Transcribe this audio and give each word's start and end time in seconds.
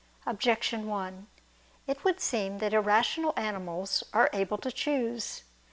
Objection 0.25 0.87
1: 0.87 1.27
It 1.85 2.03
would 2.03 2.19
seem 2.19 2.57
that 2.57 2.73
irrational 2.73 3.33
animals 3.37 4.03
are 4.13 4.31
able 4.33 4.57
to 4.57 4.71
choose. 4.71 5.43